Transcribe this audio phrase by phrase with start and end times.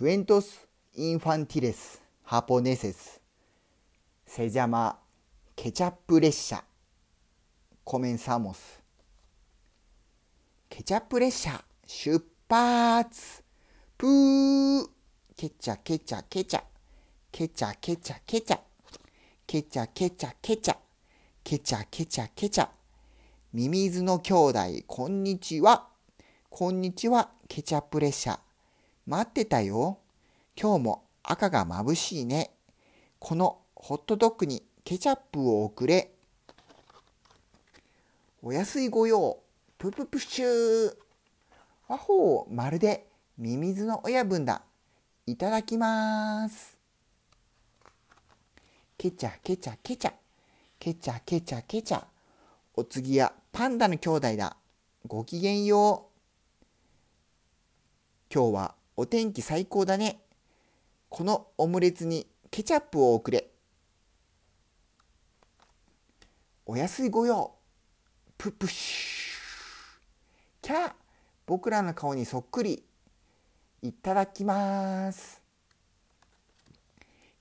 [0.00, 3.20] Cuentos infantiles japoneses.
[4.24, 4.96] Se llama
[5.54, 6.64] ケチャップ列車
[7.84, 8.80] Comenzamos.
[10.70, 13.44] ケチャップ列車出発
[13.98, 14.88] プー
[15.36, 16.62] ケチャケチャケチャ
[17.30, 18.70] ケチャケチャケチャ
[19.46, 20.76] ケチャケチャケチャ
[21.44, 22.68] ケチャケチャケチャ
[23.52, 25.88] ミミズの兄弟こんにちは
[26.48, 28.40] こんにちはケチャップ列車
[29.06, 29.98] 待ってたよ。
[30.60, 32.50] 今日も赤が眩しいね。
[33.18, 36.12] このホットドッグにケチャップを送れ。
[38.42, 39.38] お安いご用。
[39.78, 40.96] プププシュー。
[41.88, 43.06] わほうまるで
[43.38, 44.62] ミミズの親分だ。
[45.26, 46.78] いただきます。
[48.98, 50.12] ケチャケチャケチャ。
[50.78, 52.04] ケチャケチャケチャ。
[52.74, 54.56] お次はパンダの兄弟だ。
[55.06, 56.10] ごきげんよう。
[58.32, 60.20] 今日はお天気最高だね。
[61.08, 63.48] このオムレツにケチャップを送れ。
[66.66, 67.54] お安いご用。
[68.36, 70.60] ププシュ。
[70.60, 70.92] キャー。
[71.46, 72.84] 僕らの顔にそっくり。
[73.80, 75.40] いただきます。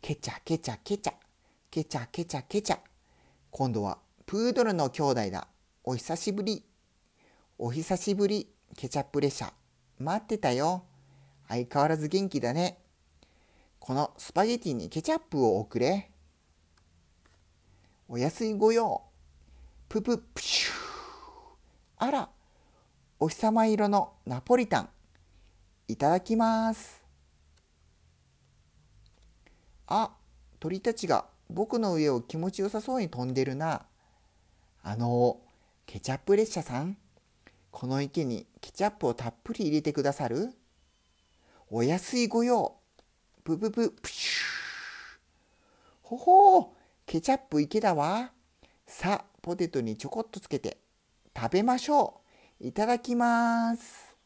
[0.00, 1.14] ケチャケチャケチャ。
[1.72, 2.78] ケチャケチャケチャ。
[3.50, 5.48] 今度はプードルの兄弟だ。
[5.82, 6.62] お久しぶり。
[7.58, 8.48] お久しぶり。
[8.76, 9.52] ケチャップ列車。
[9.98, 10.84] 待ってたよ。
[11.48, 12.78] 相変わらず元気だね。
[13.80, 16.10] このスパゲティにケチャップを送れ。
[18.06, 19.02] お安いご用。
[19.88, 20.74] プププシュー。
[21.98, 22.28] あら
[23.18, 24.88] お日様色のナポリタン。
[25.88, 27.02] いただきます。
[29.86, 30.10] あ
[30.60, 33.86] 鳥たちが僕の上を気持ちよさそうに飛んでるな。
[34.82, 35.40] あの
[35.86, 36.98] ケチャップ列車さん。
[37.70, 40.52] この池にケチャップをたっぷり入れてくださる？
[41.70, 42.76] お安いご用。
[43.44, 43.90] ブブブ。
[43.90, 45.18] プシュー
[46.00, 46.66] ほほう
[47.04, 48.32] ケチャップ池だわ。
[48.86, 50.78] さあポテトにちょこっとつけて。
[51.36, 52.22] 食べましょ
[52.62, 52.66] う。
[52.66, 54.16] いただきます。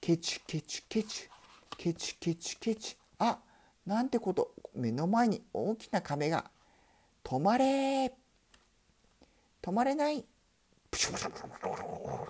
[0.00, 1.24] ケチュケチュケチ。
[1.24, 2.94] ュケチュケチュケチ。
[2.94, 3.38] ュあ
[3.84, 4.54] なんてこと。
[4.74, 6.50] 目の前に大きな亀が。
[7.22, 8.14] 止まれ。
[9.60, 10.24] 止まれない。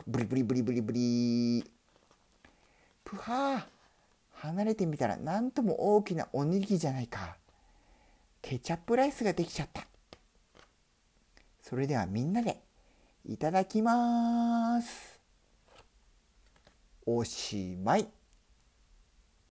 [0.09, 1.71] ブリブリブリブリブリ。
[3.05, 3.81] プハー。
[4.42, 7.36] 離れてみたらなんとも大きなおにぎりじゃないか。
[8.41, 9.86] ケチャップライスができちゃった。
[11.60, 12.60] それではみんなで
[13.25, 15.20] いただきます。
[17.06, 18.08] おしまい。